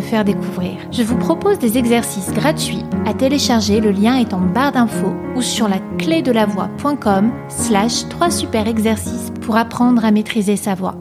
[0.00, 0.76] faire découvrir.
[0.92, 5.42] Je vous propose des exercices gratuits à télécharger, le lien est en barre d'infos ou
[5.42, 10.76] sur la clé de la voix.com slash 3 super exercices pour apprendre à maîtriser sa
[10.76, 10.96] voix.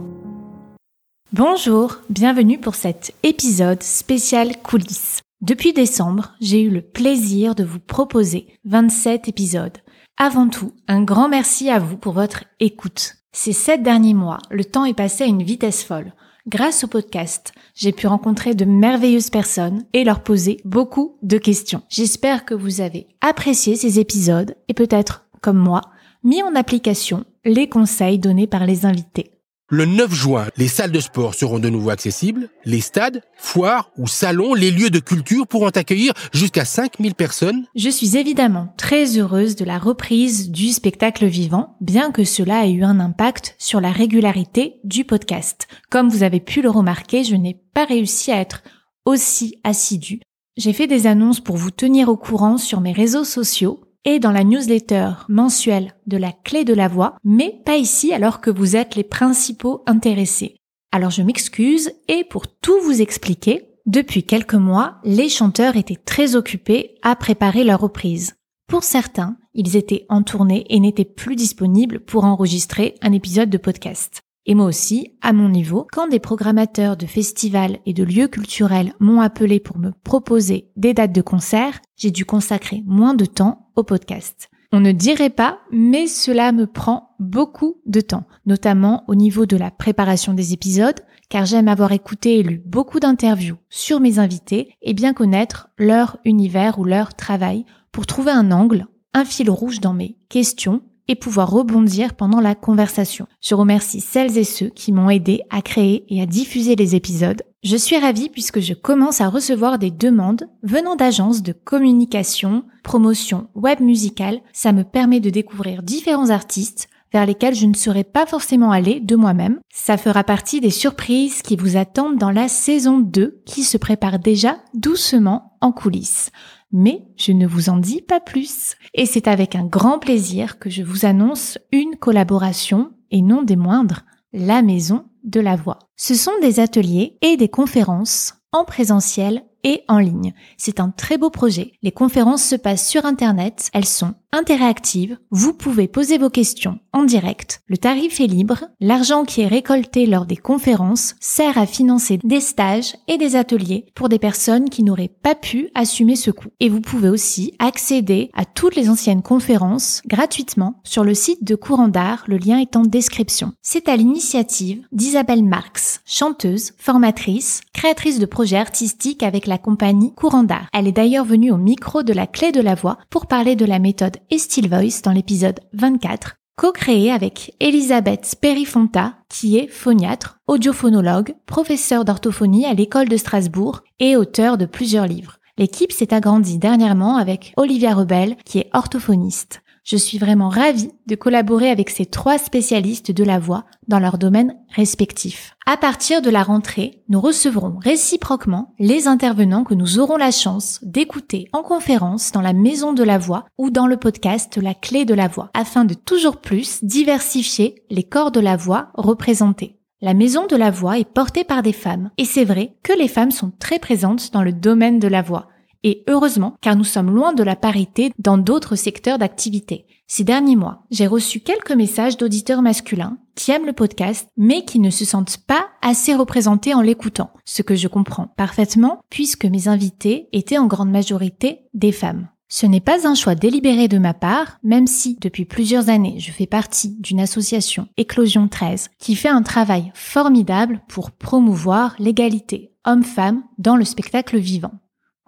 [1.31, 5.22] Bonjour, bienvenue pour cet épisode spécial coulisses.
[5.41, 9.77] Depuis décembre, j'ai eu le plaisir de vous proposer 27 épisodes.
[10.17, 13.17] Avant tout, un grand merci à vous pour votre écoute.
[13.31, 16.13] Ces sept derniers mois, le temps est passé à une vitesse folle.
[16.49, 21.83] Grâce au podcast, j'ai pu rencontrer de merveilleuses personnes et leur poser beaucoup de questions.
[21.89, 25.81] J'espère que vous avez apprécié ces épisodes et peut-être, comme moi,
[26.23, 29.28] mis en application les conseils donnés par les invités.
[29.72, 32.50] Le 9 juin, les salles de sport seront de nouveau accessibles.
[32.66, 37.67] Les stades, foires ou salons, les lieux de culture pourront accueillir jusqu'à 5000 personnes.
[37.75, 42.72] Je suis évidemment très heureuse de la reprise du spectacle vivant, bien que cela ait
[42.72, 45.67] eu un impact sur la régularité du podcast.
[45.92, 48.64] Comme vous avez pu le remarquer, je n'ai pas réussi à être
[49.06, 50.22] aussi assidue.
[50.58, 54.31] J'ai fait des annonces pour vous tenir au courant sur mes réseaux sociaux, et dans
[54.31, 58.75] la newsletter mensuelle de la clé de la voix, mais pas ici alors que vous
[58.75, 60.56] êtes les principaux intéressés.
[60.91, 66.36] Alors je m'excuse et pour tout vous expliquer, depuis quelques mois, les chanteurs étaient très
[66.36, 68.36] occupés à préparer leur reprise.
[68.67, 73.58] Pour certains, ils étaient en tournée et n'étaient plus disponibles pour enregistrer un épisode de
[73.58, 74.22] podcast.
[74.50, 78.94] Et moi aussi, à mon niveau, quand des programmateurs de festivals et de lieux culturels
[79.00, 83.69] m'ont appelé pour me proposer des dates de concert, j'ai dû consacrer moins de temps
[83.75, 84.50] au podcast.
[84.72, 89.56] On ne dirait pas, mais cela me prend beaucoup de temps, notamment au niveau de
[89.56, 94.74] la préparation des épisodes, car j'aime avoir écouté et lu beaucoup d'interviews sur mes invités
[94.81, 99.79] et bien connaître leur univers ou leur travail pour trouver un angle, un fil rouge
[99.79, 103.28] dans mes questions et pouvoir rebondir pendant la conversation.
[103.42, 107.42] Je remercie celles et ceux qui m'ont aidé à créer et à diffuser les épisodes.
[107.64, 113.48] Je suis ravie puisque je commence à recevoir des demandes venant d'agences de communication, promotion
[113.56, 114.40] web musicale.
[114.53, 119.00] Ça me permet de découvrir différents artistes vers lesquels je ne serais pas forcément allée
[119.00, 119.59] de moi-même.
[119.74, 124.20] Ça fera partie des surprises qui vous attendent dans la saison 2 qui se prépare
[124.20, 126.31] déjà doucement en coulisses
[126.72, 128.75] mais je ne vous en dis pas plus.
[128.94, 133.56] Et c'est avec un grand plaisir que je vous annonce une collaboration, et non des
[133.56, 134.02] moindres,
[134.34, 135.80] la Maison de la Voix.
[135.96, 140.34] Ce sont des ateliers et des conférences en présentiel et en ligne.
[140.58, 141.74] C'est un très beau projet.
[141.81, 147.03] Les conférences se passent sur Internet, elles sont interactives, vous pouvez poser vos questions en
[147.03, 147.62] direct.
[147.67, 152.39] Le tarif est libre, l'argent qui est récolté lors des conférences sert à financer des
[152.39, 156.50] stages et des ateliers pour des personnes qui n'auraient pas pu assumer ce coût.
[156.59, 161.56] Et vous pouvez aussi accéder à toutes les anciennes conférences gratuitement sur le site de
[161.56, 163.53] Courant d'Art, le lien est en description.
[163.62, 170.44] C'est à l'initiative d'Isabelle Marx, chanteuse, formatrice, créatrice de projets artistiques avec la compagnie Courant
[170.44, 170.68] d'Art.
[170.73, 173.66] Elle est d'ailleurs venue au micro de la clé de la voix pour parler de
[173.66, 180.38] la méthode et Still Voice dans l'épisode 24, co-créé avec Elisabeth Perifonta, qui est phoniatre,
[180.47, 185.38] audiophonologue, professeur d'orthophonie à l'école de Strasbourg et auteur de plusieurs livres.
[185.57, 189.62] L'équipe s'est agrandie dernièrement avec Olivia Rebel, qui est orthophoniste.
[189.89, 194.19] Je suis vraiment ravie de collaborer avec ces trois spécialistes de la voix dans leurs
[194.19, 195.55] domaines respectifs.
[195.66, 200.77] À partir de la rentrée, nous recevrons réciproquement les intervenants que nous aurons la chance
[200.83, 205.05] d'écouter en conférence dans la maison de la voix ou dans le podcast La clé
[205.05, 209.80] de la voix, afin de toujours plus diversifier les corps de la voix représentés.
[210.01, 213.07] La maison de la voix est portée par des femmes, et c'est vrai que les
[213.07, 215.47] femmes sont très présentes dans le domaine de la voix,
[215.84, 219.86] et heureusement, car nous sommes loin de la parité dans d'autres secteurs d'activité.
[220.08, 224.80] Ces derniers mois, j'ai reçu quelques messages d'auditeurs masculins qui aiment le podcast, mais qui
[224.80, 229.68] ne se sentent pas assez représentés en l'écoutant, ce que je comprends parfaitement, puisque mes
[229.68, 232.28] invités étaient en grande majorité des femmes.
[232.52, 236.31] Ce n'est pas un choix délibéré de ma part, même si depuis plusieurs années je
[236.31, 243.44] fais partie d'une association Éclosion 13 qui fait un travail formidable pour promouvoir l'égalité homme-femme
[243.60, 244.72] dans le spectacle vivant.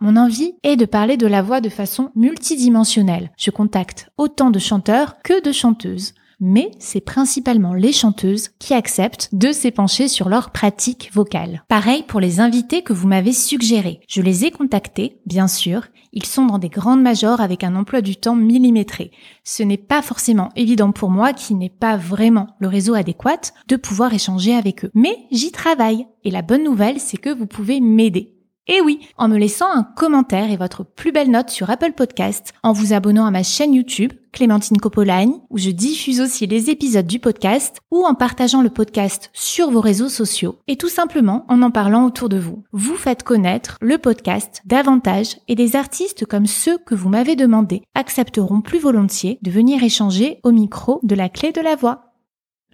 [0.03, 3.31] Mon envie est de parler de la voix de façon multidimensionnelle.
[3.37, 6.15] Je contacte autant de chanteurs que de chanteuses.
[6.43, 11.63] mais c'est principalement les chanteuses qui acceptent de s'épancher sur leur pratique vocale.
[11.67, 13.99] Pareil pour les invités que vous m'avez suggérés.
[14.07, 15.83] Je les ai contactés, bien sûr,
[16.13, 19.11] ils sont dans des grandes majors avec un emploi du temps millimétré.
[19.43, 23.75] Ce n'est pas forcément évident pour moi, qui n'ai pas vraiment le réseau adéquat, de
[23.75, 24.91] pouvoir échanger avec eux.
[24.95, 26.07] Mais j'y travaille.
[26.23, 28.33] Et la bonne nouvelle, c'est que vous pouvez m'aider.
[28.73, 32.53] Et oui, en me laissant un commentaire et votre plus belle note sur Apple Podcast,
[32.63, 37.05] en vous abonnant à ma chaîne YouTube, Clémentine Copolagne, où je diffuse aussi les épisodes
[37.05, 41.61] du podcast, ou en partageant le podcast sur vos réseaux sociaux, et tout simplement en
[41.63, 42.63] en parlant autour de vous.
[42.71, 47.81] Vous faites connaître le podcast davantage et des artistes comme ceux que vous m'avez demandé
[47.93, 52.10] accepteront plus volontiers de venir échanger au micro de la clé de la voix.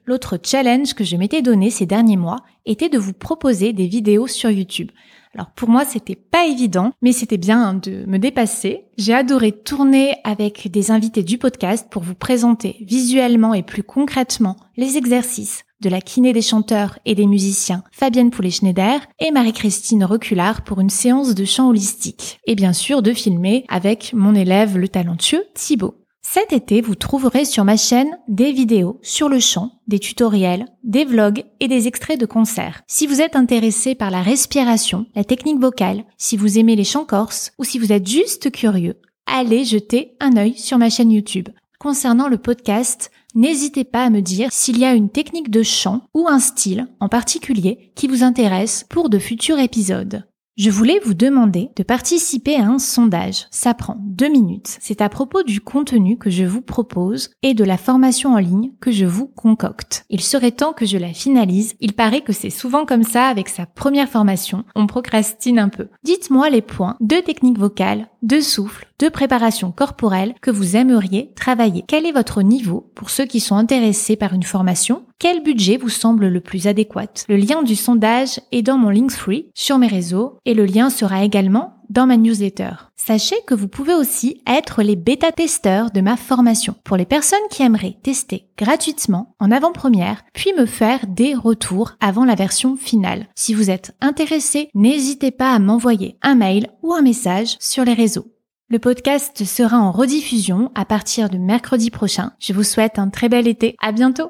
[0.08, 4.26] L'autre challenge que je m'étais donné ces derniers mois était de vous proposer des vidéos
[4.26, 4.90] sur YouTube.
[5.34, 8.86] Alors pour moi, c'était pas évident, mais c'était bien de me dépasser.
[8.98, 14.56] J'ai adoré tourner avec des invités du podcast pour vous présenter visuellement et plus concrètement
[14.78, 20.64] les exercices de la kiné des chanteurs et des musiciens Fabienne Poulet-Schneider et Marie-Christine Reculard
[20.64, 22.40] pour une séance de chant holistique.
[22.48, 26.07] Et bien sûr de filmer avec mon élève le talentueux Thibaut.
[26.30, 31.06] Cet été, vous trouverez sur ma chaîne des vidéos sur le chant, des tutoriels, des
[31.06, 32.82] vlogs et des extraits de concerts.
[32.86, 37.06] Si vous êtes intéressé par la respiration, la technique vocale, si vous aimez les chants
[37.06, 41.48] corses ou si vous êtes juste curieux, allez jeter un œil sur ma chaîne YouTube.
[41.80, 46.02] Concernant le podcast, n'hésitez pas à me dire s'il y a une technique de chant
[46.14, 50.28] ou un style en particulier qui vous intéresse pour de futurs épisodes.
[50.58, 53.46] Je voulais vous demander de participer à un sondage.
[53.52, 54.78] Ça prend deux minutes.
[54.82, 58.72] C'est à propos du contenu que je vous propose et de la formation en ligne
[58.82, 60.04] que je vous concocte.
[60.10, 61.76] Il serait temps que je la finalise.
[61.80, 64.64] Il paraît que c'est souvent comme ça avec sa première formation.
[64.74, 65.90] On procrastine un peu.
[66.04, 71.84] Dites-moi les points de technique vocale, de souffle, de préparation corporelle que vous aimeriez travailler.
[71.88, 75.04] Quel est votre niveau pour ceux qui sont intéressés par une formation?
[75.20, 77.26] Quel budget vous semble le plus adéquat?
[77.28, 81.24] Le lien du sondage est dans mon Linktree sur mes réseaux et le lien sera
[81.24, 82.72] également dans ma newsletter.
[82.96, 87.64] Sachez que vous pouvez aussi être les bêta-testeurs de ma formation pour les personnes qui
[87.64, 93.28] aimeraient tester gratuitement en avant-première, puis me faire des retours avant la version finale.
[93.36, 97.94] Si vous êtes intéressé, n'hésitez pas à m'envoyer un mail ou un message sur les
[97.94, 98.28] réseaux.
[98.70, 102.32] Le podcast sera en rediffusion à partir de mercredi prochain.
[102.40, 103.78] Je vous souhaite un très bel été.
[103.82, 104.30] À bientôt!